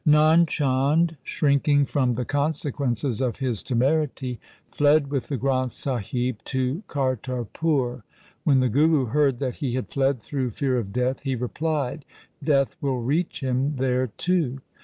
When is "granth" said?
5.37-5.73